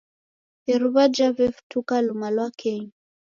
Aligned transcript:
Iruwa 0.71 1.03
jawefutuka 1.15 1.95
luma 2.05 2.27
lwa 2.35 2.47
kesho. 2.59 2.91